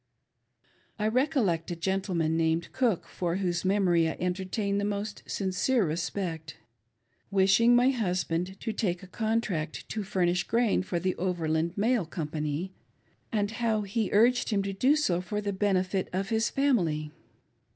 [0.97, 6.57] I recollect a gentleman named Cook, for whose memory I entertain the most sincere respect,
[7.29, 12.29] wishing my husband to take a contract to furnish grain for the Overland Mail Com
[12.29, 12.71] pany,
[13.31, 17.11] and how he urged him to do so for the benefit of his family.